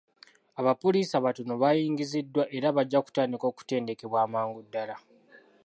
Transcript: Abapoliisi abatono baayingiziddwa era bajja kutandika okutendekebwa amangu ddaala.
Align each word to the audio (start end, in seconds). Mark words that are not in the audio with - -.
Abapoliisi 0.59 1.13
abatono 1.19 1.53
baayingiziddwa 1.61 2.43
era 2.57 2.67
bajja 2.77 2.99
kutandika 3.05 3.45
okutendekebwa 3.51 4.17
amangu 4.25 4.59
ddaala. 4.65 4.95